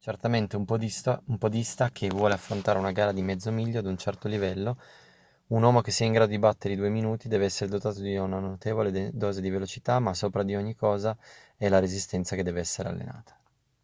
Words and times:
certamente 0.00 0.54
un 0.56 0.66
podista 0.66 1.90
che 1.90 2.08
vuole 2.08 2.34
affrontare 2.34 2.78
una 2.78 2.92
gara 2.92 3.10
di 3.10 3.22
mezzo 3.22 3.50
miglio 3.50 3.78
ad 3.78 3.86
un 3.86 3.96
certo 3.96 4.28
livello 4.28 4.76
un 5.46 5.62
uomo 5.62 5.80
che 5.80 5.90
sia 5.90 6.04
in 6.04 6.12
grado 6.12 6.30
di 6.32 6.38
battere 6.38 6.74
i 6.74 6.76
due 6.76 6.90
minuti 6.90 7.26
deve 7.26 7.46
essere 7.46 7.70
dotato 7.70 8.02
di 8.02 8.14
una 8.18 8.38
notevole 8.38 9.10
dose 9.14 9.40
di 9.40 9.48
velocità 9.48 9.98
ma 9.98 10.12
sopra 10.12 10.42
ogni 10.42 10.74
cosa 10.76 11.16
è 11.56 11.70
la 11.70 11.78
resistenza 11.78 12.36
che 12.36 12.42
deve 12.42 12.60
essere 12.60 12.90
allenata 12.90 13.34